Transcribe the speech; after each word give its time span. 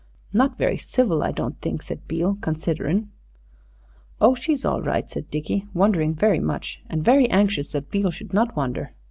"Not 0.33 0.57
very 0.57 0.79
civil, 0.79 1.21
I 1.21 1.31
don't 1.31 1.61
think," 1.61 1.83
said 1.83 2.07
Beale, 2.07 2.35
"considerin'" 2.41 3.11
"Oh, 4.19 4.33
she's 4.33 4.65
all 4.65 4.81
right," 4.81 5.07
said 5.07 5.29
Dickie, 5.29 5.67
wondering 5.75 6.15
very 6.15 6.39
much, 6.39 6.81
and 6.89 7.05
very 7.05 7.29
anxious 7.29 7.73
that 7.73 7.91
Beale 7.91 8.09
should 8.09 8.33
not 8.33 8.55
wonder. 8.55 8.93